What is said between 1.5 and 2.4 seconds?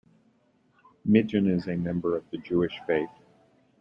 a member of the